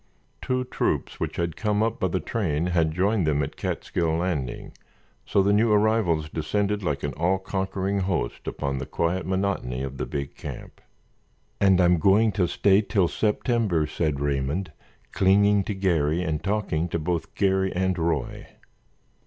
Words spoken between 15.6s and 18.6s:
to Garry and talking to both Garry and Roy.